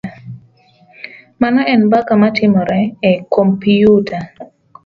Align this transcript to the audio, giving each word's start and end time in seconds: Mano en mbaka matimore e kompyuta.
Mano 1.41 1.61
en 1.73 1.79
mbaka 1.87 2.11
matimore 2.21 2.79
e 3.11 3.13
kompyuta. 3.33 4.19